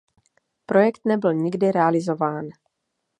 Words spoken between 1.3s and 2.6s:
nikdy realizován.